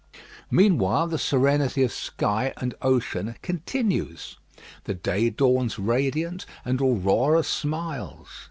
[0.49, 4.39] Meanwhile the serenity of sky and ocean continues.
[4.85, 8.29] The day dawns radiant, and Aurora smiles.